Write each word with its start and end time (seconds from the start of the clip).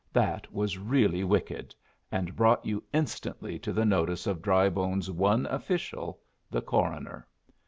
That 0.11 0.51
was 0.51 0.79
really 0.79 1.23
wicked, 1.23 1.75
and 2.11 2.35
brought 2.35 2.65
you 2.65 2.83
instantly 2.91 3.59
to 3.59 3.71
the 3.71 3.85
notice 3.85 4.25
of 4.25 4.41
Drybone's 4.41 5.11
one 5.11 5.45
official 5.45 6.19
the 6.49 6.63
coroner! 6.63 7.27